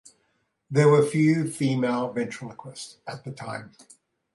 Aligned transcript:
There 0.71 0.89
were 0.89 1.05
few 1.05 1.47
female 1.47 2.11
ventriloquists 2.11 2.97
at 3.07 3.23
the 3.23 3.31
time. 3.31 3.75